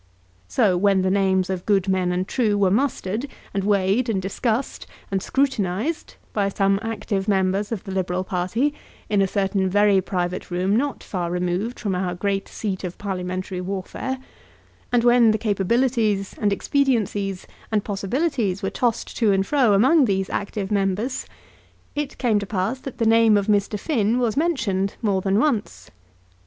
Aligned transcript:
So 0.47 0.77
when 0.77 1.03
the 1.03 1.11
names 1.11 1.47
of 1.47 1.63
good 1.67 1.87
men 1.87 2.11
and 2.11 2.27
true 2.27 2.57
were 2.57 2.71
mustered, 2.71 3.27
and 3.53 3.63
weighed, 3.63 4.09
and 4.09 4.19
discussed, 4.19 4.87
and 5.11 5.21
scrutinised 5.21 6.15
by 6.33 6.49
some 6.49 6.79
active 6.81 7.27
members 7.27 7.71
of 7.71 7.83
the 7.83 7.91
Liberal 7.91 8.23
party 8.23 8.73
in 9.09 9.21
a 9.21 9.27
certain 9.27 9.69
very 9.69 10.01
private 10.01 10.49
room 10.49 10.75
not 10.75 11.03
far 11.03 11.29
removed 11.29 11.79
from 11.79 11.93
our 11.93 12.15
great 12.15 12.47
seat 12.47 12.83
of 12.83 12.97
parliamentary 12.97 13.61
warfare; 13.61 14.17
and 14.91 15.03
when 15.03 15.29
the 15.29 15.37
capabilities, 15.37 16.33
and 16.41 16.51
expediencies, 16.51 17.45
and 17.71 17.83
possibilities 17.83 18.63
were 18.63 18.71
tossed 18.71 19.15
to 19.17 19.31
and 19.31 19.45
fro 19.45 19.73
among 19.75 20.05
these 20.05 20.31
active 20.31 20.71
members, 20.71 21.27
it 21.93 22.17
came 22.17 22.39
to 22.39 22.47
pass 22.47 22.79
that 22.79 22.97
the 22.97 23.05
name 23.05 23.37
of 23.37 23.45
Mr. 23.45 23.79
Finn 23.79 24.17
was 24.17 24.35
mentioned 24.35 24.95
more 25.03 25.21
than 25.21 25.37
once. 25.37 25.91